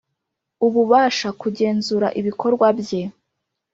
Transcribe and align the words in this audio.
Ububasha 0.65 1.29
kugenzura 1.41 2.07
ibikorwa 2.19 2.67
bye 2.79 3.01